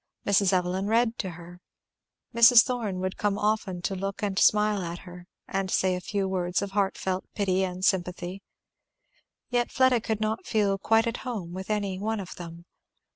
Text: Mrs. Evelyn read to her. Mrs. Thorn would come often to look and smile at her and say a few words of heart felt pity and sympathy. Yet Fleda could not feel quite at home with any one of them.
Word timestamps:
Mrs. 0.25 0.51
Evelyn 0.51 0.87
read 0.87 1.19
to 1.19 1.29
her. 1.37 1.61
Mrs. 2.33 2.63
Thorn 2.63 3.01
would 3.01 3.17
come 3.17 3.37
often 3.37 3.83
to 3.83 3.93
look 3.95 4.23
and 4.23 4.39
smile 4.39 4.81
at 4.81 4.97
her 5.05 5.27
and 5.47 5.69
say 5.69 5.93
a 5.93 6.01
few 6.01 6.27
words 6.27 6.63
of 6.63 6.71
heart 6.71 6.97
felt 6.97 7.31
pity 7.35 7.63
and 7.63 7.85
sympathy. 7.85 8.41
Yet 9.51 9.69
Fleda 9.71 10.01
could 10.01 10.19
not 10.19 10.47
feel 10.47 10.79
quite 10.79 11.05
at 11.05 11.17
home 11.17 11.53
with 11.53 11.69
any 11.69 11.99
one 11.99 12.19
of 12.19 12.33
them. 12.33 12.65